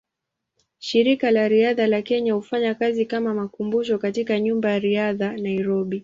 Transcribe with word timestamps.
Shirika 0.79 1.29
la 1.31 1.47
Riadha 1.47 1.87
la 1.87 2.01
Kenya 2.01 2.33
hufanya 2.35 2.75
kazi 2.75 3.05
kama 3.05 3.33
makumbusho 3.33 3.97
katika 3.97 4.39
Nyumba 4.39 4.71
ya 4.71 4.79
Riadha, 4.79 5.33
Nairobi. 5.37 5.99